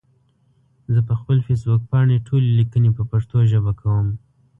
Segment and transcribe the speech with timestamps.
[0.93, 4.07] زه پخپل فيسبوک پاڼې ټولي ليکني په پښتو ژبه کوم